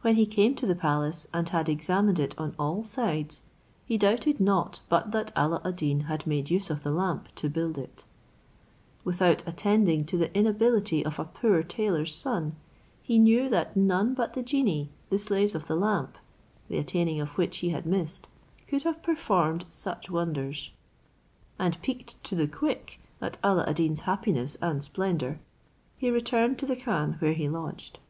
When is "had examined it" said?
1.50-2.34